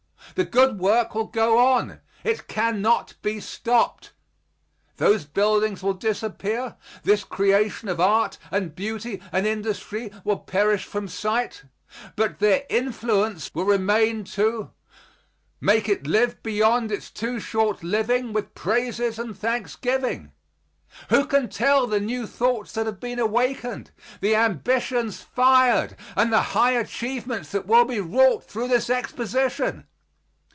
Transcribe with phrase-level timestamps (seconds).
[0.35, 1.99] The good work will go on.
[2.23, 4.13] It can not be stopped.
[4.95, 11.09] Those buildings will disappear; this creation of art and beauty and industry will perish from
[11.09, 11.65] sight,
[12.15, 14.71] but their influence will remain to
[15.59, 20.31] "make it live beyond its too short living with praises and thanksgiving."
[21.09, 23.91] Who can tell the new thoughts that have been awakened,
[24.21, 29.87] the ambitions fired and the high achievements that will be wrought through this Exposition?